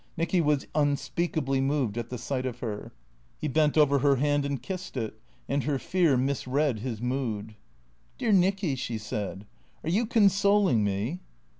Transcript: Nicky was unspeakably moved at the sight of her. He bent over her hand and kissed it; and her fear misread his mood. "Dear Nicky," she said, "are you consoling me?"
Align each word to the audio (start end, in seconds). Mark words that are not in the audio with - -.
Nicky 0.17 0.41
was 0.41 0.65
unspeakably 0.73 1.61
moved 1.61 1.95
at 1.95 2.09
the 2.09 2.17
sight 2.17 2.47
of 2.47 2.57
her. 2.57 2.91
He 3.37 3.47
bent 3.47 3.77
over 3.77 3.99
her 3.99 4.15
hand 4.15 4.45
and 4.45 4.59
kissed 4.59 4.97
it; 4.97 5.21
and 5.47 5.63
her 5.65 5.77
fear 5.77 6.17
misread 6.17 6.79
his 6.79 6.99
mood. 6.99 7.53
"Dear 8.17 8.31
Nicky," 8.31 8.73
she 8.73 8.97
said, 8.97 9.45
"are 9.83 9.91
you 9.91 10.07
consoling 10.07 10.83
me?" 10.83 11.19